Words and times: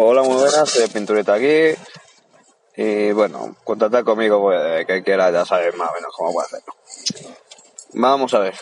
Hola, 0.00 0.22
muy 0.22 0.36
buenas, 0.36 0.70
soy 0.70 0.86
Pinturita 0.86 1.34
aquí. 1.34 1.76
Y 2.76 3.10
bueno, 3.10 3.56
contactar 3.64 4.04
conmigo, 4.04 4.40
pues, 4.40 4.86
que 4.86 5.02
quiera, 5.02 5.28
ya 5.32 5.44
sabes 5.44 5.74
más 5.74 5.90
o 5.90 5.94
menos 5.94 6.14
cómo 6.16 6.32
puede 6.32 6.46
hacerlo. 6.46 6.72
Vamos 7.94 8.32
a 8.32 8.38
ver. 8.38 8.54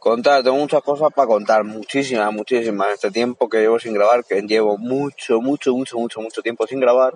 Contar, 0.00 0.42
tengo 0.42 0.56
muchas 0.56 0.82
cosas 0.82 1.10
para 1.14 1.28
contar, 1.28 1.62
muchísimas, 1.62 2.32
muchísimas. 2.32 2.88
En 2.88 2.94
este 2.94 3.10
tiempo 3.12 3.48
que 3.48 3.60
llevo 3.60 3.78
sin 3.78 3.94
grabar, 3.94 4.24
que 4.24 4.42
llevo 4.42 4.76
mucho, 4.76 5.40
mucho, 5.40 5.72
mucho, 5.72 5.96
mucho, 5.98 6.20
mucho 6.20 6.42
tiempo 6.42 6.66
sin 6.66 6.80
grabar. 6.80 7.14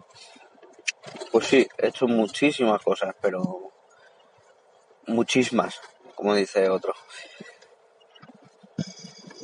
Pues 1.33 1.49
sí, 1.49 1.67
he 1.79 1.89
hecho 1.89 2.07
muchísimas 2.07 2.81
cosas, 2.83 3.17
pero 3.21 3.73
muchísimas, 5.09 5.81
como 6.15 6.37
dice 6.37 6.69
otro. 6.69 6.95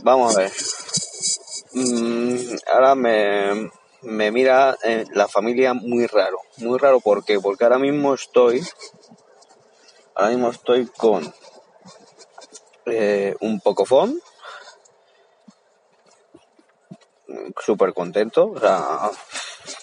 Vamos 0.05 0.37
a 0.37 0.43
ver. 0.43 0.53
Mm, 1.75 2.22
ahora 2.73 2.95
me, 2.95 3.71
mira 4.03 4.77
eh, 4.85 5.05
la 5.13 5.29
familia 5.29 5.75
muy 5.75 6.07
raro. 6.07 6.39
Muy 6.59 6.79
raro, 6.79 7.01
¿por 7.01 7.25
qué? 7.25 7.41
Porque 7.41 7.65
ahora 7.65 7.79
mismo 7.79 8.15
estoy. 8.15 8.63
Ahora 10.15 10.31
mismo 10.31 10.51
estoy 10.51 10.87
con 10.87 11.33
eh, 12.87 13.35
un 13.41 13.61
Pocofón. 13.61 14.21
Súper 17.61 17.95
contento. 17.95 18.51
O 18.51 18.61
sea, 18.61 19.11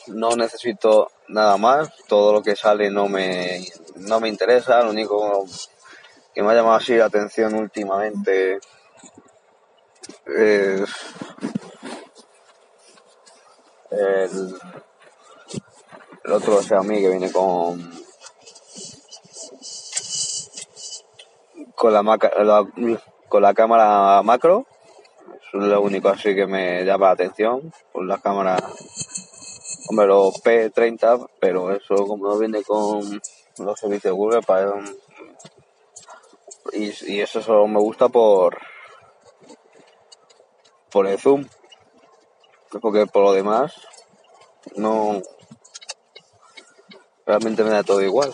no 0.08 0.36
necesito 0.36 1.12
nada 1.28 1.58
más. 1.58 1.90
Todo 2.08 2.34
lo 2.34 2.42
que 2.42 2.56
sale 2.56 2.90
no 2.90 3.08
me, 3.08 3.66
no 3.96 4.20
me 4.20 4.30
interesa. 4.30 4.84
Lo 4.84 4.92
único 4.92 5.46
que 6.34 6.44
me 6.44 6.52
ha 6.52 6.56
llamado 6.56 6.76
así 6.76 6.96
la 6.96 7.06
atención 7.06 7.56
últimamente 7.56 8.60
es 10.26 10.90
el, 13.92 14.56
el 16.24 16.32
otro 16.32 16.62
Xiaomi 16.62 17.02
que 17.02 17.10
viene 17.10 17.32
con 17.32 17.92
con 21.76 21.94
la, 21.94 22.68
con 23.30 23.42
la 23.42 23.54
cámara 23.54 24.22
macro. 24.24 24.66
Es 25.54 25.54
lo 25.54 25.82
único 25.82 26.10
así 26.10 26.36
que 26.36 26.46
me 26.46 26.84
llama 26.84 27.08
la 27.08 27.12
atención. 27.14 27.74
Con 27.92 28.08
la 28.08 28.18
cámara 28.20 28.58
hombre 29.90 30.06
los 30.06 30.36
P30 30.44 31.28
pero 31.40 31.74
eso 31.74 31.96
como 32.06 32.28
no 32.28 32.38
viene 32.38 32.64
con 32.64 33.22
los 33.58 33.80
servicios 33.80 34.04
de 34.04 34.12
Google 34.12 34.42
para 34.44 34.74
y, 36.74 36.94
y 37.12 37.22
eso 37.22 37.42
solo 37.42 37.68
me 37.68 37.80
gusta 37.80 38.08
por 38.08 38.60
por 40.92 41.08
el 41.08 41.18
zoom 41.18 41.48
porque 42.82 43.08
por 43.08 43.24
lo 43.24 43.34
demás 43.34 43.74
no 44.76 45.22
realmente 47.26 47.64
me 47.64 47.72
da 47.72 47.84
todo 47.84 48.02
igual. 48.02 48.34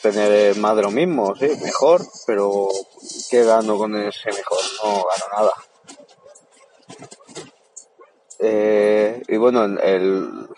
Tener 0.00 0.56
más 0.56 0.74
de 0.74 0.82
lo 0.82 0.90
mismo 0.90 1.34
sí 1.36 1.48
mejor 1.62 2.02
pero 2.26 2.68
qué 3.30 3.44
gano 3.44 3.76
con 3.76 3.94
ese 3.96 4.30
mejor 4.30 4.60
no 4.82 5.04
gano 5.04 5.26
nada. 5.36 5.52
Eh, 8.38 9.22
y 9.28 9.36
bueno 9.36 9.64
el, 9.64 10.48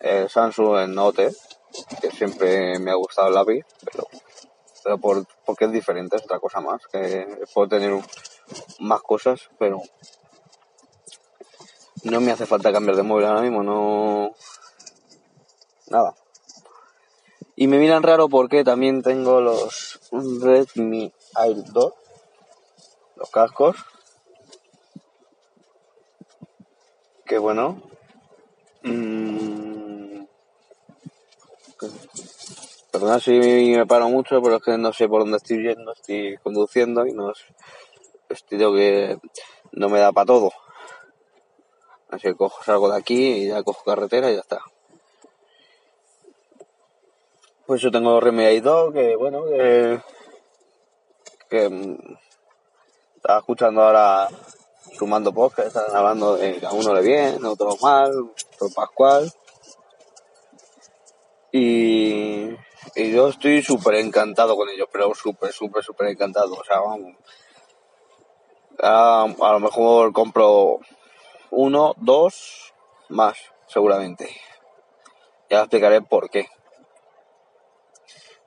el 0.00 0.28
Samsung 0.30 0.78
el 0.78 0.94
Note 0.94 1.30
que 2.00 2.10
siempre 2.10 2.78
me 2.78 2.90
ha 2.90 2.94
gustado 2.94 3.28
el 3.28 3.34
lápiz 3.34 3.64
pero 3.84 4.06
pero 4.82 4.98
por, 4.98 5.26
porque 5.46 5.64
es 5.64 5.72
diferente 5.72 6.16
es 6.16 6.24
otra 6.24 6.38
cosa 6.38 6.60
más 6.60 6.86
que 6.86 7.26
puedo 7.52 7.68
tener 7.68 7.98
más 8.80 9.00
cosas 9.02 9.48
pero 9.58 9.82
no 12.04 12.20
me 12.20 12.32
hace 12.32 12.46
falta 12.46 12.72
cambiar 12.72 12.96
de 12.96 13.02
móvil 13.02 13.26
ahora 13.26 13.40
mismo 13.42 13.62
no. 13.62 14.32
Nada. 15.88 16.14
Y 17.56 17.66
me 17.66 17.78
miran 17.78 18.02
raro 18.02 18.28
porque 18.28 18.64
también 18.64 19.02
tengo 19.02 19.40
los 19.40 20.00
Redmi 20.12 21.12
Air 21.36 21.64
2 21.72 21.94
los 23.16 23.30
cascos. 23.30 23.76
Que 27.24 27.38
bueno. 27.38 27.80
Mm, 28.82 30.24
perdona 32.90 33.18
si 33.18 33.32
me 33.32 33.86
paro 33.86 34.08
mucho 34.10 34.42
pero 34.42 34.56
es 34.56 34.62
que 34.62 34.76
no 34.76 34.92
sé 34.92 35.08
por 35.08 35.22
dónde 35.22 35.38
estoy 35.38 35.62
yendo 35.62 35.92
estoy 35.92 36.36
conduciendo 36.42 37.06
y 37.06 37.12
no 37.12 37.30
es- 37.32 37.44
estilo 38.28 38.74
que 38.74 39.18
no 39.72 39.88
me 39.88 40.00
da 40.00 40.12
para 40.12 40.26
todo 40.26 40.52
así 42.14 42.34
cojo 42.34 42.62
salgo 42.62 42.90
de 42.90 42.98
aquí 42.98 43.32
y 43.32 43.48
ya 43.48 43.62
cojo 43.62 43.84
carretera 43.84 44.30
y 44.30 44.34
ya 44.34 44.40
está 44.40 44.60
pues 47.66 47.80
yo 47.80 47.90
tengo 47.90 48.20
Air 48.20 48.62
2 48.62 48.92
que 48.92 49.16
bueno 49.16 49.44
que 51.48 51.68
mm, 51.68 51.96
estaba 53.16 53.38
escuchando 53.38 53.82
ahora 53.82 54.28
sumando 54.92 55.32
podcast, 55.32 55.68
están 55.68 55.94
hablando 55.94 56.36
de 56.36 56.58
que 56.58 56.66
a 56.66 56.72
uno 56.72 56.94
le 56.94 57.02
bien, 57.02 57.44
a 57.44 57.50
otro 57.50 57.76
mal, 57.82 58.10
otro 58.54 58.68
Pascual. 58.74 59.32
Y, 61.52 62.50
y 62.96 63.12
yo 63.12 63.28
estoy 63.28 63.62
súper 63.62 63.96
encantado 63.96 64.56
con 64.56 64.68
ellos, 64.68 64.88
pero 64.92 65.14
súper, 65.14 65.52
súper, 65.52 65.82
súper 65.82 66.08
encantado. 66.08 66.54
O 66.54 66.64
sea, 66.64 66.80
vamos, 66.80 67.16
a, 68.82 69.22
a 69.22 69.52
lo 69.52 69.60
mejor 69.60 70.12
compro 70.12 70.80
uno, 71.54 71.94
dos, 71.98 72.74
más, 73.08 73.38
seguramente. 73.66 74.28
Ya 75.50 75.60
explicaré 75.60 76.02
por 76.02 76.30
qué. 76.30 76.48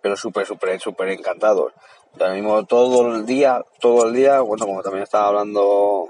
Pero 0.02 0.16
súper, 0.16 0.46
súper, 0.46 0.80
súper 0.80 1.10
encantado. 1.10 1.72
Ahora 2.20 2.34
mismo 2.34 2.66
todo 2.66 3.16
el 3.16 3.26
día, 3.26 3.64
todo 3.80 4.08
el 4.08 4.14
día, 4.14 4.42
bueno, 4.42 4.66
como 4.66 4.82
también 4.82 5.04
estaba 5.04 5.28
hablando 5.28 6.08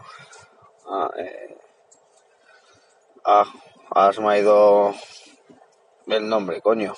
Ah, 0.89 1.11
eh, 1.17 1.57
ah, 3.25 3.43
me 4.19 4.29
ha 4.31 4.39
ido 4.39 4.93
el 6.07 6.29
nombre, 6.29 6.61
coño. 6.61 6.95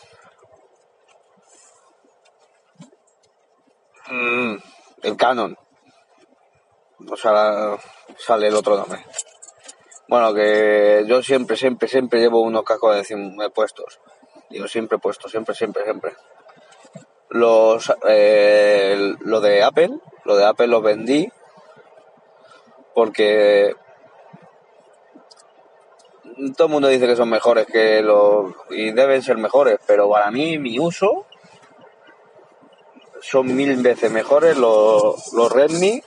Mm, 4.11 4.57
el 5.01 5.17
Canon. 5.17 5.57
O 7.11 7.15
sea, 7.15 7.77
sale 8.17 8.47
el 8.47 8.55
otro 8.55 8.77
nombre. 8.77 9.03
Bueno, 10.09 10.33
que 10.33 11.03
yo 11.05 11.21
siempre, 11.21 11.55
siempre, 11.55 11.87
siempre 11.87 12.19
llevo 12.19 12.41
unos 12.41 12.63
cascos 12.63 12.93
de 12.93 12.99
encima 13.01 13.47
puestos. 13.49 13.99
Digo, 14.49 14.67
siempre 14.67 14.97
puestos, 14.97 15.29
siempre, 15.29 15.53
siempre, 15.53 15.83
siempre. 15.83 16.13
Los, 17.29 17.93
eh, 18.07 19.13
lo 19.19 19.39
de 19.39 19.61
Apple, 19.61 19.91
lo 20.25 20.35
de 20.35 20.45
Apple 20.45 20.65
los 20.65 20.81
vendí 20.81 21.31
porque 22.95 23.75
todo 26.57 26.65
el 26.65 26.73
mundo 26.73 26.87
dice 26.87 27.05
que 27.05 27.15
son 27.15 27.29
mejores 27.29 27.67
que 27.67 28.01
los 28.01 28.51
y 28.71 28.91
deben 28.91 29.21
ser 29.21 29.37
mejores, 29.37 29.77
pero 29.85 30.09
para 30.09 30.31
mí 30.31 30.57
mi 30.57 30.79
uso 30.79 31.27
son 33.21 33.55
mil 33.55 33.75
veces 33.83 34.11
mejores 34.11 34.57
los, 34.57 35.31
los 35.33 35.51
Redmi 35.51 36.01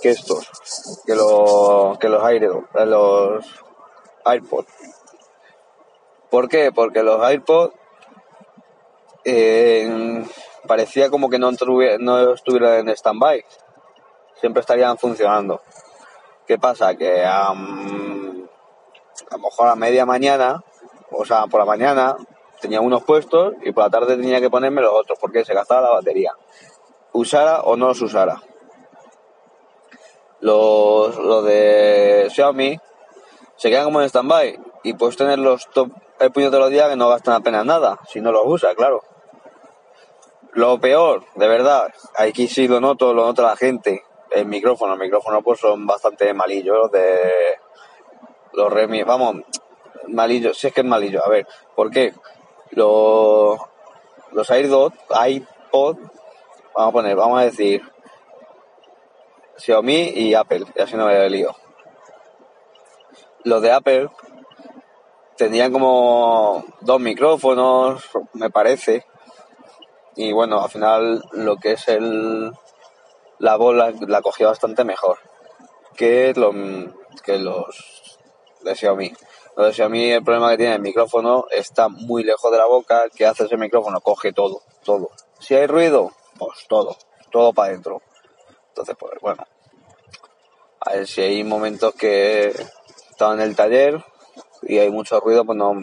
que 0.00 0.10
estos, 0.10 0.48
que 1.06 1.14
los 1.14 1.98
que 1.98 2.08
los 2.08 2.24
Air, 2.24 2.50
los 2.86 3.44
AirPods. 4.24 4.72
¿Por 6.30 6.48
qué? 6.48 6.72
Porque 6.72 7.02
los 7.02 7.22
AirPods 7.22 7.74
eh, 9.24 10.24
parecía 10.66 11.10
como 11.10 11.28
que 11.28 11.38
no, 11.38 11.50
no 11.98 12.34
estuvieran 12.34 12.88
en 12.88 12.88
stand-by, 12.90 13.44
siempre 14.40 14.60
estarían 14.60 14.98
funcionando. 14.98 15.60
¿Qué 16.46 16.58
pasa? 16.58 16.94
Que 16.94 17.24
am, 17.24 18.48
a 19.30 19.36
lo 19.36 19.42
mejor 19.42 19.68
a 19.68 19.74
media 19.74 20.06
mañana, 20.06 20.62
o 21.10 21.24
sea, 21.24 21.46
por 21.46 21.60
la 21.60 21.66
mañana 21.66 22.16
tenía 22.60 22.80
unos 22.80 23.02
puestos 23.04 23.54
y 23.62 23.72
por 23.72 23.84
la 23.84 23.90
tarde 23.90 24.16
tenía 24.16 24.40
que 24.40 24.50
ponerme 24.50 24.82
los 24.82 24.92
otros 24.92 25.18
porque 25.20 25.44
se 25.44 25.54
gastaba 25.54 25.82
la 25.82 25.90
batería. 25.90 26.32
Usara 27.12 27.62
o 27.62 27.76
no 27.76 27.88
los 27.88 28.00
usara. 28.00 28.40
Los, 30.40 31.16
los 31.16 31.44
de 31.44 32.28
Xiaomi 32.30 32.78
se 33.56 33.70
quedan 33.70 33.84
como 33.84 34.00
en 34.00 34.08
stand-by 34.08 34.58
y 34.84 34.92
puedes 34.94 35.16
tenerlos 35.16 35.68
to- 35.70 35.90
el 36.20 36.32
puño 36.32 36.50
de 36.50 36.58
los 36.58 36.70
días 36.70 36.88
que 36.88 36.96
no 36.96 37.08
gastan 37.08 37.34
apenas 37.34 37.64
nada, 37.64 37.98
si 38.08 38.20
no 38.20 38.30
los 38.32 38.42
usas, 38.46 38.74
claro. 38.74 39.02
Lo 40.52 40.80
peor, 40.80 41.24
de 41.34 41.46
verdad, 41.46 41.92
aquí 42.16 42.48
sí 42.48 42.66
lo 42.68 42.80
noto, 42.80 43.12
lo 43.14 43.26
nota 43.26 43.42
la 43.42 43.56
gente, 43.56 44.02
el 44.30 44.46
micrófono, 44.46 44.94
el 44.94 44.98
micrófono 45.00 45.42
pues 45.42 45.60
son 45.60 45.86
bastante 45.86 46.32
malillos 46.34 46.76
los 46.76 46.90
de 46.92 47.30
los 48.52 48.72
Redmi, 48.72 49.02
vamos, 49.04 49.36
malillos, 50.08 50.58
si 50.58 50.68
es 50.68 50.72
que 50.72 50.80
es 50.80 50.86
malillo, 50.86 51.24
a 51.24 51.28
ver, 51.28 51.46
¿por 51.76 51.90
qué? 51.90 52.12
Los, 52.70 53.58
los 54.32 54.50
AirDot, 54.50 54.94
iPod, 55.28 55.96
vamos 56.74 56.88
a 56.88 56.92
poner, 56.92 57.16
vamos 57.16 57.40
a 57.40 57.44
decir 57.44 57.82
Xiaomi 59.58 60.12
y 60.14 60.34
Apple, 60.34 60.64
y 60.74 60.80
así 60.80 60.96
no 60.96 61.06
me 61.06 61.28
lío. 61.28 61.54
los 63.44 63.60
de 63.60 63.72
Apple 63.72 64.08
tenían 65.36 65.72
como 65.72 66.64
dos 66.80 67.00
micrófonos, 67.00 68.02
me 68.32 68.50
parece. 68.50 69.04
Y 70.16 70.32
bueno, 70.32 70.60
al 70.62 70.70
final 70.70 71.22
lo 71.32 71.56
que 71.56 71.72
es 71.72 71.88
el 71.88 72.52
la 73.38 73.56
bola 73.56 73.92
la 74.06 74.20
cogía 74.20 74.48
bastante 74.48 74.84
mejor 74.84 75.18
que, 75.98 76.32
lo, 76.34 76.52
que 77.24 77.38
los 77.38 78.18
de 78.62 78.74
Xiaomi. 78.74 79.12
Los 79.56 79.66
de 79.66 79.72
Xiaomi 79.74 80.10
el 80.10 80.24
problema 80.24 80.50
que 80.50 80.58
tiene 80.58 80.74
el 80.74 80.80
micrófono 80.80 81.46
está 81.50 81.88
muy 81.88 82.22
lejos 82.22 82.50
de 82.52 82.58
la 82.58 82.66
boca, 82.66 83.04
que 83.14 83.26
hace 83.26 83.44
ese 83.44 83.56
micrófono, 83.56 84.00
coge 84.00 84.32
todo, 84.32 84.62
todo. 84.84 85.10
Si 85.40 85.54
hay 85.54 85.66
ruido, 85.66 86.12
pues 86.38 86.66
todo, 86.68 86.96
todo 87.30 87.52
para 87.52 87.70
adentro. 87.70 88.00
Entonces, 88.78 88.96
pues 88.96 89.20
bueno, 89.20 89.44
a 90.82 90.92
ver 90.92 91.06
si 91.08 91.20
hay 91.20 91.42
momentos 91.42 91.94
que 91.94 92.54
estaba 93.10 93.34
en 93.34 93.40
el 93.40 93.56
taller 93.56 94.04
y 94.62 94.78
hay 94.78 94.88
mucho 94.88 95.18
ruido, 95.18 95.44
pues 95.44 95.58
no 95.58 95.74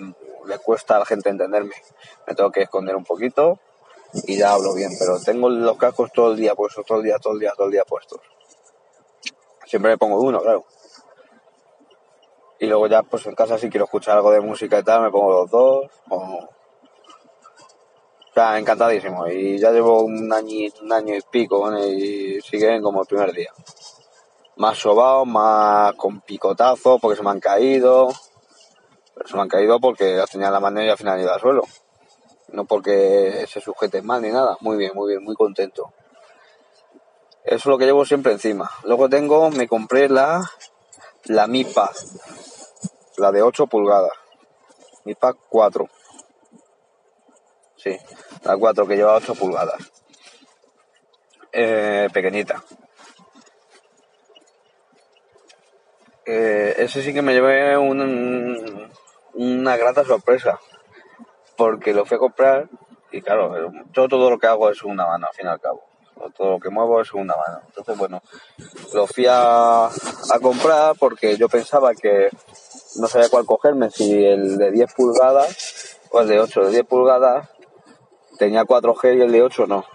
le 0.45 0.59
cuesta 0.59 0.95
a 0.95 1.00
la 1.00 1.06
gente 1.06 1.27
entenderme. 1.27 1.75
Me 2.25 2.36
tengo 2.36 2.51
que 2.51 2.62
esconder 2.62 2.95
un 2.95 3.03
poquito 3.03 3.59
y 4.13 4.38
ya 4.38 4.53
hablo 4.53 4.74
bien, 4.74 4.92
pero 4.97 5.19
tengo 5.19 5.50
los 5.50 5.75
cascos 5.75 6.13
todo 6.13 6.31
el 6.31 6.38
día 6.38 6.56
puestos, 6.56 6.86
todo 6.86 7.00
el 7.00 7.03
día, 7.03 7.19
todo 7.19 7.33
el 7.33 7.39
día, 7.42 7.51
todo 7.53 7.65
el 7.65 7.74
día 7.74 7.83
puestos. 7.83 8.21
Siempre 9.65 9.92
me 9.92 9.97
pongo 9.97 10.21
uno, 10.21 10.39
claro. 10.39 10.63
Y 12.59 12.68
luego 12.68 12.88
ya, 12.88 13.03
pues 13.03 13.25
en 13.25 13.36
casa 13.36 13.57
si 13.57 13.69
quiero 13.69 13.83
escuchar 13.83 14.15
algo 14.15 14.31
de 14.31 14.39
música 14.39 14.80
y 14.80 14.83
tal, 14.83 15.01
me 15.01 15.12
pongo 15.12 15.33
los 15.33 15.51
dos. 15.51 15.92
O, 16.09 16.47
sea, 18.35 18.59
encantadísimo. 18.59 19.27
Y 19.27 19.57
ya 19.57 19.71
llevo 19.71 20.03
un 20.03 20.31
año, 20.31 20.69
un 20.81 20.91
año 20.91 21.15
y 21.15 21.21
pico 21.21 21.73
y 21.77 22.41
siguen 22.41 22.81
como 22.81 23.01
el 23.01 23.07
primer 23.07 23.31
día. 23.31 23.51
Más 24.57 24.77
sobados, 24.77 25.25
más 25.25 25.93
con 25.95 26.21
picotazos 26.21 26.99
porque 27.01 27.17
se 27.17 27.23
me 27.23 27.29
han 27.29 27.39
caído. 27.39 28.09
Pero 29.15 29.27
se 29.27 29.35
me 29.35 29.41
han 29.41 29.47
caído 29.47 29.79
porque 29.79 30.15
las 30.15 30.29
tenía 30.29 30.47
en 30.47 30.53
la 30.53 30.59
mano 30.59 30.83
y 30.83 30.89
al 30.89 30.97
final 30.97 31.19
ido 31.19 31.33
al 31.33 31.39
suelo. 31.39 31.63
No 32.49 32.65
porque 32.65 33.45
se 33.47 33.61
sujeten 33.61 34.05
mal 34.05 34.21
ni 34.21 34.29
nada. 34.29 34.57
Muy 34.59 34.77
bien, 34.77 34.91
muy 34.93 35.11
bien, 35.11 35.23
muy 35.23 35.35
contento. 35.35 35.93
Eso 37.45 37.55
es 37.55 37.65
lo 37.65 37.77
que 37.77 37.85
llevo 37.85 38.05
siempre 38.05 38.33
encima. 38.33 38.69
Luego 38.83 39.07
tengo, 39.07 39.49
me 39.51 39.67
compré 39.67 40.09
la, 40.09 40.41
la 41.25 41.47
Mi 41.47 41.63
Pad, 41.63 41.95
la 43.17 43.31
de 43.31 43.43
8 43.43 43.67
pulgadas. 43.67 44.11
Mi 45.05 45.13
Pad 45.13 45.35
4. 45.49 45.87
Sí, 47.85 47.95
la 48.43 48.57
4 48.57 48.87
que 48.87 48.95
lleva 48.95 49.15
8 49.15 49.35
pulgadas. 49.35 49.91
Eh, 51.51 52.09
pequeñita. 52.11 52.63
Eh, 56.25 56.73
ese 56.79 57.03
sí 57.03 57.13
que 57.13 57.21
me 57.21 57.33
llevé 57.33 57.77
un, 57.77 58.91
una 59.35 59.77
grata 59.77 60.03
sorpresa. 60.03 60.59
Porque 61.55 61.93
lo 61.93 62.05
fui 62.05 62.15
a 62.15 62.19
comprar 62.19 62.67
y 63.11 63.21
claro, 63.21 63.71
yo 63.93 64.07
todo 64.09 64.31
lo 64.31 64.39
que 64.39 64.47
hago 64.47 64.71
es 64.71 64.83
una 64.83 65.05
mano 65.05 65.27
al 65.27 65.35
fin 65.35 65.45
y 65.45 65.49
al 65.49 65.61
cabo 65.61 65.83
todo 66.35 66.51
lo 66.51 66.59
que 66.59 66.69
muevo 66.69 67.01
es 67.01 67.13
una 67.13 67.35
mano. 67.35 67.61
Entonces, 67.67 67.97
bueno, 67.97 68.21
lo 68.93 69.07
fui 69.07 69.25
a, 69.29 69.89
comprar 70.41 70.95
porque 70.97 71.37
yo 71.37 71.49
pensaba 71.49 71.93
que 71.93 72.29
no 72.97 73.07
sabía 73.07 73.29
cuál 73.29 73.45
cogerme, 73.45 73.89
si 73.91 74.25
el 74.25 74.57
de 74.57 74.71
10 74.71 74.93
pulgadas 74.93 75.99
o 76.11 76.21
el 76.21 76.27
de 76.27 76.39
8. 76.39 76.61
El 76.61 76.65
de 76.67 76.71
10 76.73 76.85
pulgadas 76.85 77.49
tenía 78.37 78.63
4G 78.63 79.17
y 79.17 79.21
el 79.21 79.31
de 79.31 79.43
8 79.43 79.67
no. 79.67 79.85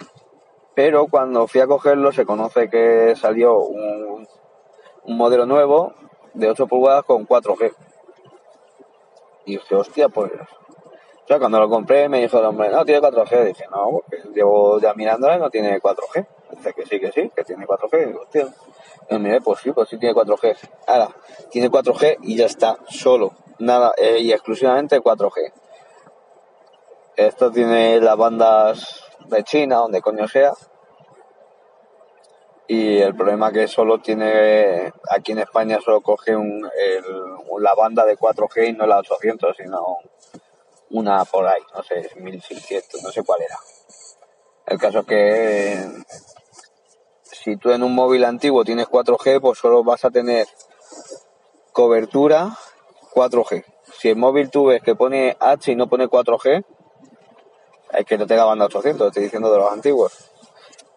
Pero 0.75 1.06
cuando 1.08 1.46
fui 1.46 1.60
a 1.60 1.66
cogerlo 1.66 2.12
se 2.12 2.25
conoce 2.25 2.69
que 2.69 3.14
salió 3.16 3.58
un, 3.58 4.26
modelo 5.04 5.46
nuevo 5.46 5.92
de 6.34 6.48
8 6.48 6.66
pulgadas 6.66 7.04
con 7.04 7.26
4G. 7.26 7.72
Y 9.46 9.52
dije, 9.52 9.75
hostia, 9.75 10.08
pues 10.08 10.31
cuando 11.38 11.60
lo 11.60 11.69
compré 11.69 12.08
me 12.08 12.20
dijo 12.20 12.38
el 12.38 12.44
hombre, 12.44 12.70
no, 12.70 12.84
tiene 12.84 13.00
4G. 13.00 13.44
Dije, 13.44 13.64
no, 13.70 13.90
porque 13.90 14.22
llevo 14.34 14.81
ya 14.81 14.94
mirándola 14.94 15.37
y 15.37 15.38
no 15.38 15.50
tiene 15.50 15.81
4G. 15.81 16.26
Dice 16.50 16.72
que 16.72 16.87
sí, 16.87 17.00
que 17.00 17.12
sí, 17.12 17.31
que 17.34 17.44
tiene 17.44 17.66
4G. 17.66 18.02
Y 18.02 18.06
digo, 18.06 18.20
hostia. 18.22 18.48
Y 19.10 19.19
miré, 19.19 19.40
pues 19.40 19.60
sí, 19.60 19.70
pues 19.72 19.88
sí 19.88 19.98
tiene 19.98 20.14
4G. 20.14 20.56
Ahora, 20.87 21.10
tiene 21.50 21.70
4G 21.70 22.19
y 22.22 22.37
ya 22.37 22.46
está, 22.46 22.78
solo. 22.88 23.32
Nada, 23.58 23.92
eh, 23.96 24.19
y 24.20 24.32
exclusivamente 24.32 25.00
4G. 25.00 25.52
Esto 27.20 27.50
tiene 27.50 28.00
las 28.00 28.17
bandas 28.17 29.05
de 29.26 29.44
China, 29.44 29.76
donde 29.76 30.00
coño 30.00 30.26
sea. 30.26 30.55
Y 32.67 32.96
el 32.96 33.14
problema 33.14 33.52
que 33.52 33.69
solo 33.69 34.00
tiene, 34.00 34.90
aquí 35.11 35.32
en 35.32 35.40
España 35.40 35.78
solo 35.84 36.00
coge 36.00 36.34
un, 36.34 36.62
la 36.62 37.75
banda 37.75 38.06
de 38.06 38.17
4G 38.17 38.69
y 38.69 38.72
no 38.72 38.87
la 38.87 39.00
800, 39.00 39.55
sino 39.55 39.99
una 40.93 41.22
por 41.26 41.46
ahí, 41.46 41.61
no 41.75 41.82
sé, 41.82 42.08
1600, 42.17 43.02
no 43.02 43.11
sé 43.11 43.23
cuál 43.23 43.43
era. 43.43 43.58
El 44.64 44.78
caso 44.78 45.00
es 45.00 45.06
que 45.06 45.88
si 47.25 47.58
tú 47.58 47.70
en 47.70 47.82
un 47.82 47.94
móvil 47.94 48.25
antiguo 48.25 48.64
tienes 48.64 48.88
4G, 48.88 49.43
pues 49.43 49.58
solo 49.58 49.84
vas 49.84 50.06
a 50.06 50.11
tener 50.11 50.46
cobertura 51.73 52.56
4G. 53.14 53.62
Si 53.99 54.08
el 54.08 54.16
móvil 54.16 54.49
tú 54.49 54.69
ves 54.69 54.81
que 54.81 54.94
pone 54.94 55.37
H 55.38 55.70
y 55.70 55.76
no 55.76 55.87
pone 55.87 56.08
4G, 56.08 56.64
es 57.92 58.06
que 58.06 58.19
no 58.19 58.26
tenga 58.26 58.44
banda 58.44 58.66
800, 58.66 59.08
estoy 59.08 59.25
diciendo 59.25 59.50
de 59.50 59.58
los 59.58 59.72
antiguos. 59.72 60.12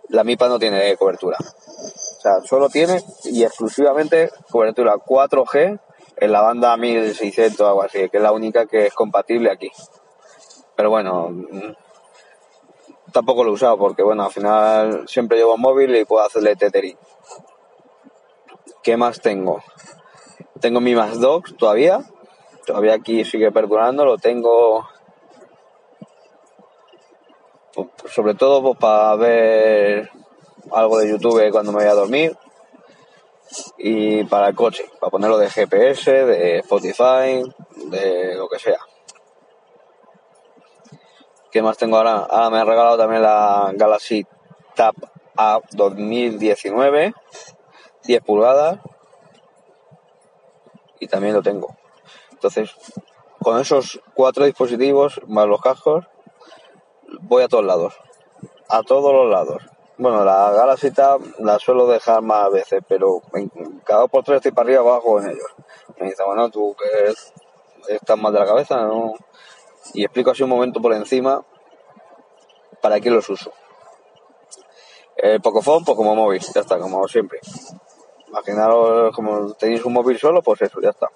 La 0.10 0.24
MIPA 0.24 0.48
no 0.48 0.60
tiene 0.60 0.96
cobertura. 0.98 1.38
O 1.40 2.22
sea, 2.22 2.42
solo 2.42 2.70
tiene 2.70 3.04
y 3.26 3.44
exclusivamente 3.44 4.32
cobertura 4.50 4.96
4G 4.96 5.80
en 6.18 6.32
la 6.32 6.42
banda 6.42 6.78
1600 6.78 7.60
o 7.60 7.68
algo 7.68 7.84
así, 7.84 8.10
que 8.10 8.18
es 8.18 8.24
la 8.24 8.32
única 8.32 8.66
que 8.66 8.88
es 8.88 8.94
compatible 8.94 9.52
aquí. 9.52 9.72
Pero 10.76 10.90
bueno, 10.90 11.30
mm, 11.30 11.76
tampoco 13.12 13.44
lo 13.44 13.52
he 13.52 13.54
usado 13.54 13.78
porque 13.78 14.04
bueno, 14.04 14.24
al 14.24 14.32
final 14.32 15.08
siempre 15.08 15.38
llevo 15.38 15.58
móvil 15.58 15.96
y 15.96 16.06
puedo 16.06 16.26
hacerle 16.26 16.56
tethering. 16.56 16.98
¿Qué 18.82 18.98
más 18.98 19.22
tengo? 19.22 19.64
Tengo 20.60 20.82
mi 20.82 20.96
más 20.96 21.18
todavía. 21.58 22.00
Todavía 22.66 22.94
aquí 22.94 23.26
sigue 23.26 23.52
perdurando, 23.52 24.06
lo 24.06 24.18
tengo 24.18 24.88
sobre 28.10 28.36
todo 28.36 28.62
pues, 28.62 28.78
para 28.78 29.16
ver 29.16 30.10
algo 30.72 30.98
de 31.00 31.10
YouTube 31.10 31.52
cuando 31.52 31.72
me 31.72 31.80
voy 31.80 31.88
a 31.88 31.94
dormir 31.94 32.38
y 33.78 34.24
para 34.26 34.50
el 34.50 34.56
coche, 34.56 34.86
para 35.00 35.12
ponerlo 35.12 35.38
de 35.38 35.50
GPS, 35.50 36.12
de 36.12 36.60
Spotify, 36.60 37.44
de 37.90 38.36
lo 38.36 38.48
que 38.48 38.60
sea. 38.60 38.80
¿Qué 41.52 41.62
más 41.62 41.78
tengo 41.78 41.98
ahora? 41.98 42.26
Ahora 42.30 42.50
me 42.50 42.60
han 42.60 42.68
regalado 42.68 42.98
también 42.98 43.22
la 43.22 43.72
Galaxy 43.76 44.26
Tab 44.76 44.96
A 45.38 45.60
2019, 45.74 47.14
10 48.04 48.24
pulgadas, 48.24 48.80
y 51.00 51.08
también 51.08 51.36
lo 51.36 51.44
tengo. 51.44 51.76
Entonces, 52.32 52.72
con 53.40 53.60
esos 53.60 54.02
cuatro 54.16 54.46
dispositivos 54.46 55.22
más 55.28 55.46
los 55.46 55.62
cascos, 55.62 56.06
voy 57.22 57.44
a 57.44 57.48
todos 57.48 57.66
lados. 57.66 57.94
A 58.70 58.82
todos 58.84 59.14
los 59.14 59.30
lados. 59.30 59.62
Bueno, 59.98 60.26
la 60.26 60.52
Galaxy 60.52 60.92
Tab 60.92 61.22
la 61.40 61.60
suelo 61.60 61.88
dejar 61.88 62.22
más 62.22 62.52
veces, 62.52 62.82
pero 62.88 63.22
cada 63.84 64.02
dos 64.02 64.10
por 64.10 64.24
tres 64.24 64.38
estoy 64.38 64.52
para 64.52 64.68
arriba 64.68 64.82
abajo 64.82 65.20
en 65.20 65.30
ellos. 65.30 65.56
Me 66.00 66.10
dice, 66.10 66.24
bueno, 66.24 66.50
tú 66.50 66.76
que 66.76 67.94
estás 67.94 68.18
mal 68.18 68.34
de 68.34 68.40
la 68.40 68.46
cabeza, 68.46 68.78
¿no? 68.78 69.14
Y 69.94 70.04
explico 70.04 70.32
así 70.32 70.44
un 70.44 70.50
momento 70.50 70.82
por 70.82 70.94
encima 70.94 71.44
para 72.82 73.00
qué 73.00 73.12
los 73.12 73.30
uso. 73.30 73.52
El 75.16 75.42
Pocophone, 75.42 75.86
pues 75.86 75.96
como 75.96 76.16
móvil, 76.16 76.42
ya 76.54 76.62
está, 76.62 76.80
como 76.80 77.08
siempre. 77.08 77.40
Imaginaros 78.28 79.16
como 79.16 79.54
tenéis 79.54 79.86
un 79.86 79.94
móvil 79.94 80.18
solo, 80.18 80.42
pues 80.42 80.64
eso, 80.64 80.82
ya 80.82 80.90
está. 80.90 81.10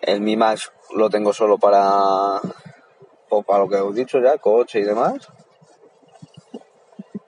El 0.00 0.20
Mi 0.20 0.36
Max 0.36 0.70
lo 0.94 1.08
tengo 1.08 1.32
solo 1.32 1.56
para, 1.56 2.40
pues 3.34 3.46
para 3.46 3.64
lo 3.64 3.68
que 3.68 3.76
os 3.76 3.96
he 3.96 4.00
dicho 4.00 4.20
ya, 4.20 4.38
coche 4.38 4.80
y 4.80 4.84
demás. 4.84 5.28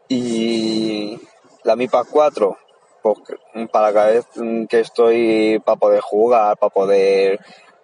Y 0.08 1.20
la 1.64 1.74
Mi 1.74 1.88
Pad 1.88 2.06
4, 2.10 2.56
pues 3.02 3.18
para 3.72 3.92
cada 3.92 4.10
vez 4.10 4.26
que 4.68 4.80
estoy, 4.80 5.60
para 5.64 5.76
poder 5.76 6.00
jugar, 6.00 6.56
para 6.58 6.70
poder 6.70 7.40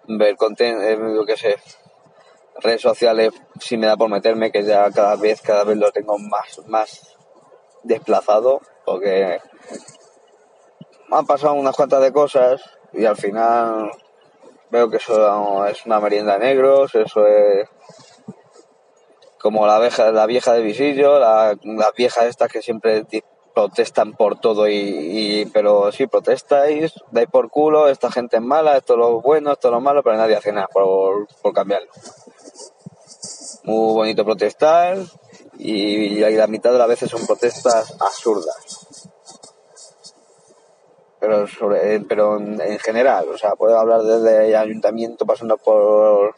ver 0.07 0.37
contenido, 0.37 0.81
eh, 0.81 0.95
lo 0.95 1.25
que 1.25 1.35
sé, 1.35 1.57
redes 2.61 2.81
sociales, 2.81 3.33
si 3.59 3.75
me 3.75 3.87
da 3.87 3.97
por 3.97 4.09
meterme, 4.09 4.51
que 4.51 4.63
ya 4.63 4.89
cada 4.91 5.17
vez, 5.17 5.41
cada 5.41 5.65
vez 5.65 5.77
lo 5.77 5.91
tengo 5.91 6.17
más, 6.17 6.61
más 6.67 7.17
desplazado, 7.83 8.61
porque 8.85 9.41
han 11.11 11.25
pasado 11.25 11.55
unas 11.55 11.75
cuantas 11.75 12.01
de 12.01 12.13
cosas 12.13 12.61
y 12.93 13.03
al 13.03 13.17
final 13.17 13.91
veo 14.69 14.89
que 14.89 14.97
eso 14.97 15.65
es 15.65 15.85
una 15.85 15.99
merienda 15.99 16.37
de 16.37 16.45
negros, 16.45 16.95
eso 16.95 17.27
es 17.27 17.67
como 19.43 19.67
la 19.67 19.77
vieja, 19.77 20.09
la 20.13 20.25
de 20.25 20.61
visillo, 20.61 21.19
la, 21.19 21.57
vieja 21.97 22.25
estas 22.25 22.49
que 22.49 22.61
siempre 22.61 23.05
protestan 23.53 24.13
por 24.13 24.39
todo 24.39 24.69
y, 24.69 25.49
pero 25.51 25.91
sí 25.91 26.07
protestáis, 26.07 26.93
dais 27.11 27.27
por 27.29 27.49
culo, 27.49 27.89
esta 27.89 28.09
gente 28.09 28.37
es 28.37 28.41
mala, 28.41 28.77
esto 28.77 28.93
es 28.93 28.99
lo 28.99 29.19
bueno, 29.21 29.51
esto 29.51 29.67
es 29.67 29.73
lo 29.73 29.81
malo, 29.81 30.01
pero 30.01 30.15
nadie 30.15 30.37
hace 30.37 30.53
nada 30.53 30.67
por, 30.67 31.27
por 31.41 31.53
cambiarlo. 31.53 31.89
Muy 33.65 33.93
bonito 33.93 34.23
protestar 34.23 34.99
y, 35.57 36.19
la 36.19 36.47
mitad 36.47 36.71
de 36.71 36.77
las 36.77 36.87
veces 36.87 37.11
son 37.11 37.27
protestas 37.27 37.97
absurdas. 37.99 38.87
Pero 41.19 41.47
sobre, 41.47 41.99
pero 41.99 42.37
en, 42.37 42.61
en 42.61 42.79
general, 42.79 43.27
o 43.27 43.37
sea, 43.37 43.55
puedo 43.57 43.77
hablar 43.77 44.03
desde 44.03 44.47
el 44.47 44.55
ayuntamiento 44.55 45.25
pasando 45.25 45.57
por 45.57 46.33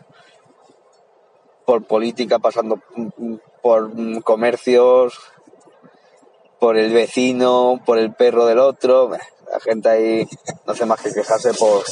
por 1.66 1.84
política, 1.86 2.40
pasando 2.40 2.80
por 3.62 3.92
comercios, 4.24 5.20
por 6.60 6.78
el 6.78 6.94
vecino, 6.94 7.82
por 7.86 7.98
el 7.98 8.14
perro 8.14 8.46
del 8.46 8.60
otro. 8.60 9.10
La 9.10 9.60
gente 9.60 9.90
ahí 9.90 10.28
no 10.66 10.74
hace 10.74 10.86
más 10.86 11.02
que 11.02 11.14
quejarse 11.14 11.54
por, 11.54 11.84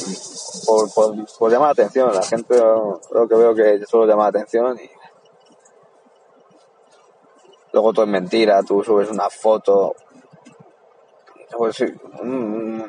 por, 1.38 1.50
llamar 1.50 1.68
la 1.68 1.72
atención. 1.72 2.14
La 2.14 2.22
gente 2.22 2.56
lo 2.56 3.28
que 3.28 3.34
veo 3.34 3.54
que 3.54 3.84
solo 3.86 4.06
llama 4.06 4.24
la 4.24 4.28
atención 4.30 4.78
y 4.78 4.90
luego 7.72 7.92
todo 7.92 8.04
es 8.04 8.10
mentira. 8.10 8.62
Tú 8.62 8.82
subes 8.82 9.10
una 9.10 9.28
foto 9.30 9.94
pues 11.56 11.76
sí, 11.76 11.86
mm, 12.22 12.82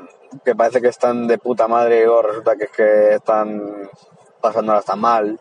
que 0.44 0.56
parece 0.56 0.82
que 0.82 0.88
están 0.88 1.28
de 1.28 1.38
puta 1.38 1.68
madre 1.68 2.08
o 2.08 2.22
resulta 2.22 2.56
que 2.56 2.66
es 2.66 2.72
que 2.72 3.16
están 3.16 3.90
pasándola 4.42 4.80
hasta 4.80 4.96
mal. 4.96 5.40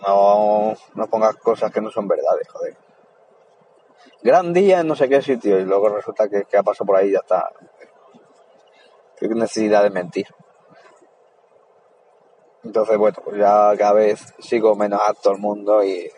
No, 0.00 0.74
no 0.94 1.06
pongas 1.06 1.36
cosas 1.36 1.72
que 1.72 1.80
no 1.80 1.90
son 1.90 2.08
verdades, 2.08 2.48
joder 2.48 2.76
gran 4.24 4.54
día 4.54 4.80
en 4.80 4.88
no 4.88 4.96
sé 4.96 5.06
qué 5.08 5.20
sitio 5.20 5.60
y 5.60 5.64
luego 5.64 5.90
resulta 5.90 6.28
que, 6.28 6.56
ha 6.56 6.62
pasado 6.62 6.86
por 6.86 6.96
ahí 6.96 7.10
y 7.10 7.12
ya 7.12 7.18
está. 7.18 7.52
Qué 9.18 9.28
necesidad 9.28 9.82
de 9.82 9.90
mentir. 9.90 10.26
Entonces, 12.64 12.96
bueno, 12.96 13.18
pues 13.22 13.36
ya 13.36 13.74
cada 13.76 13.92
vez 13.92 14.34
sigo 14.38 14.74
menos 14.74 15.00
a 15.06 15.12
todo 15.12 15.34
el 15.34 15.40
mundo 15.40 15.84
y 15.84 16.10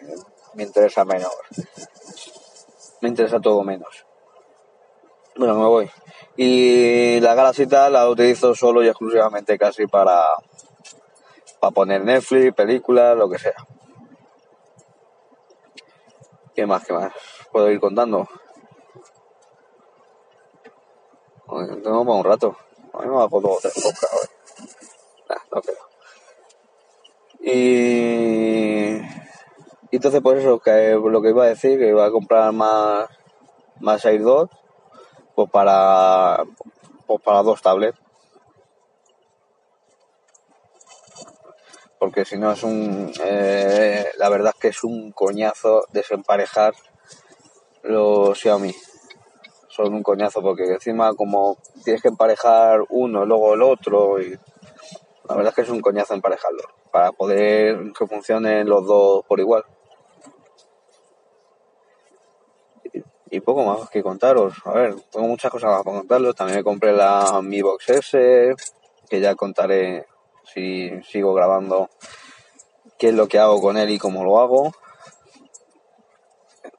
me 0.55 0.63
interesa 0.63 1.05
menos. 1.05 1.33
Me 3.01 3.09
interesa 3.09 3.41
todo 3.41 3.65
menos. 3.65 4.07
Bueno, 5.37 5.55
me 5.57 5.67
voy. 5.67 5.91
Y 6.37 7.21
la 7.21 7.35
Galaxy 7.35 7.67
la 7.67 8.09
utilizo 8.09 8.55
solo 8.55 8.85
y 8.85 8.89
exclusivamente 8.89 9.59
casi 9.59 9.89
para, 9.89 10.29
para 11.61 11.71
poner 11.71 12.05
Netflix, 12.05 12.55
películas, 12.55 13.17
lo 13.17 13.29
que 13.29 13.39
sea. 13.39 13.55
¿Qué 16.55 16.67
más? 16.67 16.85
¿Qué 16.85 16.93
más? 16.93 17.13
puedo 17.53 17.71
ir 17.71 17.81
contando. 17.81 18.29
Tengo 21.83 22.05
para 22.05 22.19
un 22.19 22.25
rato. 22.25 22.57
A 22.93 22.99
mí 22.99 23.09
me 23.09 23.15
va 23.15 23.29
dos 23.29 23.61
tres 23.63 23.75
pocas 23.75 24.31
no 25.53 25.63
creo. 25.63 25.77
Y, 27.41 28.97
y 29.91 29.97
entonces 29.97 30.21
por 30.21 30.37
eso 30.37 30.59
que 30.59 30.95
lo 30.95 31.23
que 31.23 31.31
iba 31.31 31.45
a 31.45 31.49
decir 31.49 31.79
que 31.79 31.89
iba 31.89 32.05
a 32.05 32.11
comprar 32.11 32.53
más 32.53 33.09
más 33.81 34.05
Air 34.05 34.23
2 34.23 34.51
pues 35.35 35.51
para 35.51 36.45
pues 37.07 37.23
para 37.23 37.43
dos 37.43 37.63
tablets 37.63 37.99
porque 41.99 42.25
si 42.25 42.39
no 42.39 42.53
es 42.53 42.63
un 42.63 43.13
eh, 43.25 44.07
la 44.19 44.29
verdad 44.29 44.53
es 44.55 44.61
que 44.61 44.69
es 44.69 44.85
un 44.85 45.13
coñazo 45.13 45.85
desemparejar 45.93 46.75
los 47.83 48.39
Xiaomi. 48.39 48.75
Son 49.69 49.93
un 49.93 50.03
coñazo 50.03 50.43
porque 50.43 50.65
encima 50.65 51.15
como 51.15 51.59
tienes 51.85 52.03
que 52.03 52.09
emparejar 52.09 52.81
uno, 52.89 53.25
luego 53.25 53.55
el 53.55 53.63
otro 53.63 54.21
y 54.21 54.39
la 55.29 55.35
verdad 55.35 55.51
es 55.51 55.55
que 55.55 55.63
es 55.63 55.69
un 55.69 55.81
coñazo 55.81 56.15
emparejarlo 56.15 56.63
para 56.91 57.13
poder 57.13 57.93
que 57.93 58.07
funcionen 58.07 58.69
los 58.69 58.87
dos 58.87 59.25
por 59.27 59.41
igual. 59.41 59.65
Y, 63.29 63.41
poco 63.41 63.65
más 63.65 63.91
que 63.91 64.03
contaros. 64.03 64.55
A 64.65 64.73
ver, 64.73 64.95
tengo 65.11 65.27
muchas 65.27 65.51
cosas 65.51 65.71
más 65.71 65.83
para 65.83 65.99
contaros. 65.99 66.35
También 66.35 66.59
me 66.59 66.65
compré 66.65 66.93
la 66.93 67.41
Mi 67.43 67.61
Box 67.61 67.91
S, 67.91 68.55
que 69.11 69.21
ya 69.21 69.35
contaré 69.35 70.07
si 70.53 70.91
sigo 71.03 71.35
grabando 71.35 71.91
qué 72.99 73.09
es 73.09 73.15
lo 73.15 73.29
que 73.29 73.39
hago 73.39 73.61
con 73.61 73.77
él 73.77 73.91
y 73.91 73.99
cómo 73.99 74.25
lo 74.25 74.39
hago. 74.39 74.73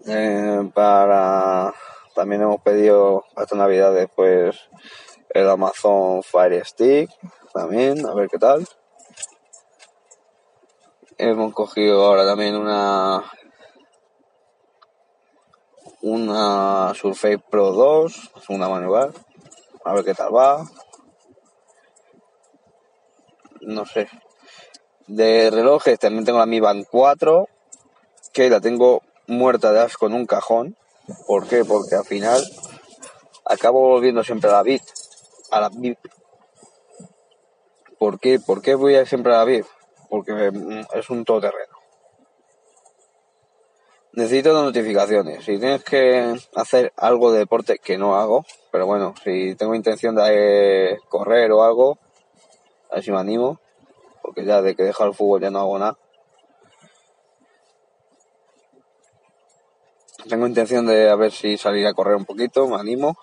Eh, 0.08 0.70
para 0.74 1.74
también 2.16 2.42
hemos 2.42 2.62
pedido 2.62 3.26
esta 3.36 3.56
navidad 3.56 3.94
después 3.94 4.58
el 5.30 5.50
Amazon 5.50 6.24
Fire 6.24 6.66
Stick 6.66 7.12
también 7.54 8.06
a 8.06 8.14
ver 8.14 8.30
qué 8.30 8.40
tal 8.40 8.68
hemos 11.18 11.54
cogido 11.54 12.06
ahora 12.06 12.26
también 12.26 12.56
una 12.56 13.24
una 16.02 16.94
Surface 16.96 17.40
Pro 17.40 17.72
2 17.72 18.32
segunda 18.42 18.70
manual 18.70 19.14
a 19.84 19.94
ver 19.94 20.06
qué 20.06 20.14
tal 20.14 20.34
va 20.34 20.66
no 23.68 23.86
sé 23.86 24.08
de 25.08 25.50
relojes 25.50 25.98
también 26.00 26.26
tengo 26.26 26.40
la 26.40 26.46
Mi 26.46 26.60
Band 26.60 26.86
4 26.90 27.48
que 28.34 28.50
la 28.50 28.60
tengo 28.60 29.02
muerta 29.26 29.72
de 29.72 29.80
asco 29.80 30.08
en 30.08 30.14
un 30.14 30.26
cajón. 30.26 30.76
¿Por 31.26 31.48
qué? 31.48 31.66
Porque 31.66 31.96
al 31.96 32.06
final 32.06 32.44
acabo 33.46 33.80
volviendo 33.82 34.24
siempre 34.24 34.50
a 34.50 34.54
la 34.54 34.64
vid, 34.64 34.82
a 35.50 35.62
la 35.62 35.70
VIP. 35.70 35.98
¿Por 37.98 38.20
qué? 38.20 38.40
¿Por 38.40 38.62
qué 38.62 38.76
voy 38.76 38.96
a 38.96 39.06
siempre 39.06 39.34
a 39.34 39.38
la 39.38 39.46
VIP? 39.46 39.66
Porque 40.10 40.52
mm, 40.52 40.86
es 40.94 41.10
un 41.10 41.26
todoterreno. 41.26 41.78
Necesito 44.12 44.54
notificaciones. 44.54 45.46
Si 45.46 45.58
tienes 45.58 45.84
que 45.84 46.36
hacer 46.56 46.92
algo 46.98 47.32
de 47.32 47.40
deporte 47.40 47.80
que 47.80 47.98
no 47.98 48.16
hago, 48.16 48.46
pero 48.72 48.86
bueno, 48.86 49.14
si 49.24 49.56
tengo 49.56 49.76
intención 49.76 50.16
de 50.16 51.00
correr 51.08 51.52
o 51.52 51.64
algo, 51.64 51.98
a 52.92 52.96
ver 52.96 53.04
si 53.04 53.12
me 53.12 53.20
animo, 53.20 53.60
porque 54.22 54.46
ya 54.46 54.62
de 54.62 54.76
que 54.76 54.84
dejo 54.84 55.04
el 55.04 55.14
fútbol 55.14 55.42
ya 55.42 55.52
no 55.52 55.60
hago 55.60 55.80
nada. 55.80 55.98
tengo 60.28 60.46
intención 60.46 60.86
de 60.86 61.10
a 61.10 61.16
ver 61.16 61.32
si 61.32 61.58
salir 61.58 61.88
a 61.88 61.94
correr 61.94 62.16
un 62.16 62.26
poquito, 62.26 62.68
me 62.68 62.76
animo. 62.76 63.18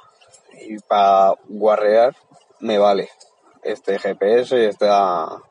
Y 0.61 0.78
para 0.78 1.35
guarrear 1.49 2.16
me 2.61 2.78
vale 2.78 3.11
este 3.62 3.99
GPS 3.99 4.59
y 4.59 4.64
esta... 4.64 5.42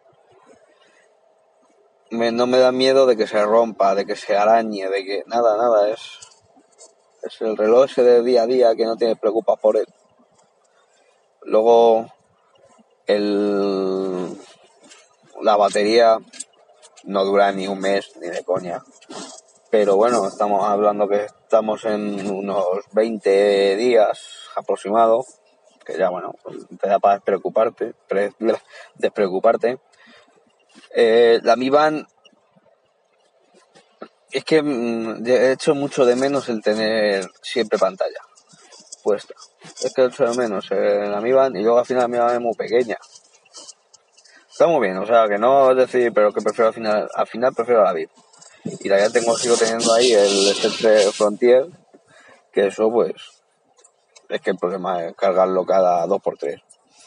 no 2.10 2.48
me 2.48 2.58
da 2.58 2.72
miedo 2.72 3.06
de 3.06 3.16
que 3.16 3.28
se 3.28 3.44
rompa, 3.44 3.96
de 3.96 4.06
que 4.06 4.16
se 4.16 4.36
arañe, 4.36 4.90
de 4.90 5.06
que 5.06 5.24
nada, 5.28 5.58
nada, 5.58 5.90
es, 5.90 6.02
es 7.24 7.42
el 7.42 7.58
reloj 7.58 7.86
ese 7.86 8.04
de 8.04 8.24
día 8.24 8.44
a 8.44 8.48
día 8.48 8.76
que 8.76 8.86
no 8.86 8.96
tiene 8.96 9.16
preocupa 9.16 9.56
por 9.56 9.78
él. 9.78 9.88
Luego, 11.42 12.08
el, 13.08 14.38
la 15.42 15.56
batería 15.56 16.18
no 17.04 17.26
dura 17.26 17.52
ni 17.52 17.68
un 17.68 17.80
mes 17.80 18.12
ni 18.22 18.28
de 18.30 18.44
coña 18.44 18.82
pero 19.74 19.96
bueno, 19.96 20.28
estamos 20.28 20.64
hablando 20.70 21.08
que 21.08 21.26
estamos 21.26 21.84
en 21.86 22.30
unos 22.30 22.64
20 22.92 23.76
días 23.76 24.20
aproximado, 24.56 25.26
que 25.84 25.98
ya 25.98 26.10
bueno, 26.10 26.36
te 26.80 26.88
da 26.88 27.00
para 27.00 27.16
despreocuparte, 27.16 27.96
despreocuparte. 28.94 29.80
Eh, 30.96 31.40
la 31.42 31.56
Mi 31.56 31.72
Band 31.72 32.06
es 34.30 34.44
que 34.44 34.62
mm, 34.62 35.26
he 35.26 35.54
hecho 35.54 35.74
mucho 35.74 36.06
de 36.06 36.18
menos 36.18 36.50
el 36.50 36.62
tener 36.62 37.28
siempre 37.42 37.80
pantalla 37.80 38.22
puesta. 39.02 39.34
Es 39.84 39.94
que 39.94 40.02
he 40.02 40.06
hecho 40.06 40.26
de 40.26 40.38
menos 40.38 40.72
eh, 40.72 41.08
la 41.10 41.20
Mi 41.20 41.32
Band 41.32 41.58
y 41.58 41.62
luego 41.62 41.80
al 41.80 41.86
final 41.86 42.04
la 42.04 42.08
Mi 42.08 42.18
Band 42.18 42.36
es 42.36 42.42
muy 42.42 42.56
pequeña. 42.56 42.98
Está 44.50 44.68
muy 44.68 44.86
bien, 44.86 44.98
o 44.98 45.06
sea 45.06 45.28
que 45.28 45.38
no 45.38 45.72
es 45.72 45.78
decir, 45.78 46.14
pero 46.14 46.32
que 46.32 46.42
prefiero 46.42 46.70
al 46.70 46.74
final, 46.74 47.10
al 47.14 47.28
final 47.28 47.54
prefiero 47.54 47.84
la 47.84 47.94
VIP 47.94 48.10
y 48.64 48.88
ya 48.88 49.10
tengo, 49.10 49.36
sigo 49.36 49.58
teniendo 49.58 49.94
ahí 49.94 50.14
el 50.14 50.56
S3 50.56 51.12
Frontier, 51.12 51.66
que 52.52 52.68
eso 52.68 52.90
pues 52.90 53.16
es 54.30 54.42
que 54.42 54.52
el 54.52 54.58
problema 54.58 55.04
es 55.04 55.16
cargarlo 55.16 55.66
cada 55.66 56.06
2x3. 56.08 56.62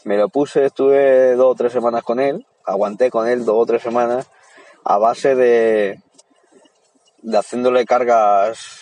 Me 0.05 0.17
lo 0.17 0.29
puse, 0.29 0.67
estuve 0.67 1.35
dos 1.35 1.53
o 1.53 1.55
tres 1.55 1.73
semanas 1.73 2.03
con 2.03 2.21
él, 2.21 2.47
aguanté 2.65 3.11
con 3.11 3.27
él 3.27 3.45
dos 3.45 3.57
o 3.59 3.67
tres 3.67 3.83
semanas 3.83 4.27
a 4.85 4.99
base 4.99 5.35
de, 5.35 6.01
de 7.23 7.39
haciéndole 7.39 7.87
cargas 7.87 8.76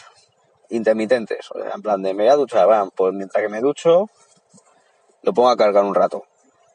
intermitentes. 0.74 1.50
O 1.50 1.60
sea, 1.60 1.72
en 1.74 1.82
plan 1.82 2.02
de 2.02 2.14
me 2.14 2.24
voy 2.24 2.32
a 2.32 2.36
duchar, 2.36 2.68
pues 2.94 3.14
mientras 3.14 3.42
que 3.42 3.48
me 3.48 3.60
ducho, 3.60 4.08
lo 5.22 5.32
pongo 5.32 5.48
a 5.48 5.56
cargar 5.56 5.84
un 5.84 5.94
rato. 5.94 6.24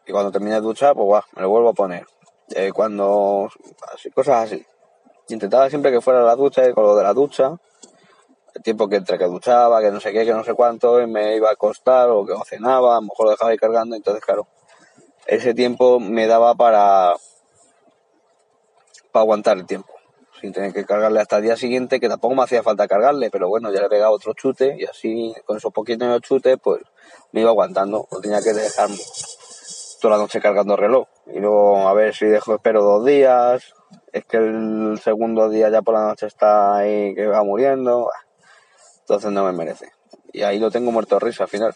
Y 0.07 0.11
cuando 0.11 0.31
termine 0.31 0.55
de 0.55 0.61
duchar, 0.61 0.95
pues 0.95 1.23
me 1.35 1.43
lo 1.43 1.49
vuelvo 1.49 1.69
a 1.69 1.73
poner. 1.73 2.05
Eh, 2.55 2.71
cuando, 2.73 3.49
así, 3.93 4.09
cosas 4.09 4.45
así. 4.45 4.65
Intentaba 5.29 5.69
siempre 5.69 5.91
que 5.91 6.01
fuera 6.01 6.21
la 6.23 6.35
ducha 6.35 6.67
y 6.67 6.73
con 6.73 6.83
lo 6.83 6.95
de 6.95 7.03
la 7.03 7.13
ducha, 7.13 7.51
El 8.55 8.63
tiempo 8.63 8.89
que 8.89 8.95
entre 8.95 9.19
que 9.19 9.25
duchaba, 9.25 9.79
que 9.81 9.91
no 9.91 9.99
sé 9.99 10.11
qué, 10.11 10.25
que 10.25 10.33
no 10.33 10.43
sé 10.43 10.55
cuánto, 10.55 10.99
y 10.99 11.05
me 11.05 11.35
iba 11.35 11.49
a 11.49 11.53
acostar 11.53 12.09
o 12.09 12.25
que 12.25 12.33
cenaba, 12.45 12.93
a 12.93 12.95
lo 12.95 13.03
mejor 13.03 13.27
lo 13.27 13.31
dejaba 13.31 13.51
ahí 13.51 13.57
cargando, 13.57 13.95
entonces 13.95 14.23
claro, 14.25 14.47
ese 15.27 15.53
tiempo 15.53 15.99
me 15.99 16.25
daba 16.25 16.55
para, 16.55 17.13
para 19.11 19.21
aguantar 19.21 19.57
el 19.57 19.67
tiempo, 19.67 19.93
sin 20.39 20.53
tener 20.53 20.73
que 20.73 20.85
cargarle 20.85 21.19
hasta 21.19 21.37
el 21.37 21.43
día 21.43 21.55
siguiente, 21.55 21.99
que 21.99 22.07
tampoco 22.07 22.35
me 22.35 22.43
hacía 22.43 22.63
falta 22.63 22.87
cargarle, 22.87 23.29
pero 23.29 23.49
bueno, 23.49 23.71
ya 23.73 23.81
le 23.81 23.89
pegaba 23.89 24.11
otro 24.11 24.33
chute 24.33 24.75
y 24.79 24.85
así 24.85 25.33
con 25.45 25.57
esos 25.57 25.73
poquitos 25.73 26.21
chutes, 26.21 26.57
pues 26.61 26.81
me 27.31 27.41
iba 27.41 27.49
aguantando, 27.49 28.07
no 28.11 28.19
tenía 28.19 28.41
que 28.41 28.53
dejar 28.53 28.89
toda 29.99 30.15
la 30.15 30.23
noche 30.23 30.39
cargando 30.39 30.73
el 30.75 30.79
reloj. 30.79 31.07
Y 31.27 31.39
luego 31.39 31.87
a 31.87 31.93
ver 31.93 32.15
si 32.15 32.25
dejo, 32.25 32.55
espero 32.55 32.83
dos 32.83 33.05
días, 33.05 33.73
es 34.11 34.25
que 34.25 34.37
el 34.37 34.99
segundo 35.03 35.49
día 35.49 35.69
ya 35.69 35.81
por 35.81 35.95
la 35.95 36.07
noche 36.07 36.27
está 36.27 36.77
ahí 36.77 37.13
que 37.15 37.27
va 37.27 37.43
muriendo, 37.43 38.09
entonces 39.01 39.31
no 39.31 39.43
me 39.43 39.51
merece. 39.51 39.91
Y 40.31 40.43
ahí 40.43 40.59
lo 40.59 40.71
tengo 40.71 40.91
muerto 40.91 41.15
de 41.15 41.25
risa 41.25 41.43
al 41.43 41.49
final. 41.49 41.75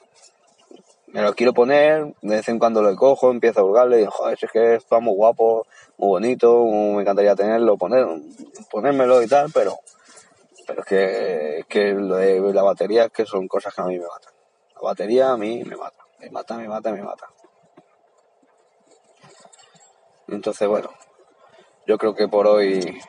Me 1.08 1.22
lo 1.22 1.34
quiero 1.36 1.54
poner, 1.54 2.06
de 2.22 2.36
vez 2.36 2.50
en 2.50 2.58
cuando 2.58 2.82
lo 2.82 2.96
cojo, 2.96 3.30
empiezo 3.30 3.60
a 3.60 3.64
hurgarle 3.64 3.98
y 3.98 4.00
digo, 4.00 4.12
joder, 4.12 4.38
es 4.42 4.52
que 4.52 4.76
está 4.76 5.00
muy 5.00 5.14
guapo, 5.14 5.68
bonito, 6.08 6.66
me 6.66 7.02
encantaría 7.02 7.36
tenerlo, 7.36 7.78
poner, 7.78 8.06
ponérmelo 8.70 9.22
y 9.22 9.28
tal, 9.28 9.52
pero, 9.54 9.80
pero 10.68 10.82
es 10.82 10.86
que, 10.86 11.66
que 11.68 11.94
lo 11.94 12.16
de 12.16 12.54
la 12.54 12.64
batería 12.64 13.06
es 13.06 13.12
que 13.12 13.26
son 13.26 13.48
cosas 13.48 13.74
que 13.74 13.82
a 13.82 13.86
mí 13.86 13.98
me 13.98 14.08
matan. 14.08 14.34
La 14.76 14.82
batería 14.82 15.32
a 15.32 15.38
mí 15.38 15.64
me 15.64 15.76
mata, 15.76 16.06
me 16.20 16.30
mata, 16.30 16.58
me 16.58 16.68
mata, 16.68 16.92
me 16.92 17.02
mata. 17.02 17.28
Entonces, 20.28 20.68
bueno, 20.68 20.90
yo 21.86 21.98
creo 21.98 22.16
que 22.16 22.28
por 22.28 22.48
hoy 22.48 23.00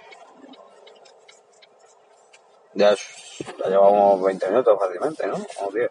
ya, 2.74 2.94
ya 2.94 3.68
llevamos 3.68 4.22
20 4.22 4.48
minutos 4.50 4.78
fácilmente, 4.78 5.26
¿no? 5.26 5.36
O 5.60 5.70
10. 5.72 5.90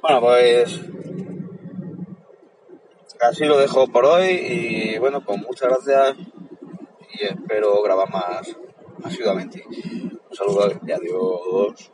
Bueno, 0.00 0.20
pues 0.20 0.80
así 3.20 3.44
lo 3.44 3.58
dejo 3.58 3.88
por 3.88 4.04
hoy 4.04 4.28
y 4.28 4.98
bueno, 4.98 5.20
pues 5.24 5.38
muchas 5.38 5.68
gracias 5.68 6.16
y 7.12 7.24
espero 7.24 7.82
grabar 7.82 8.10
más 8.10 8.56
asiduamente. 9.02 9.64
Un 9.66 10.36
saludo 10.36 10.72
y 10.86 10.92
adiós. 10.92 11.92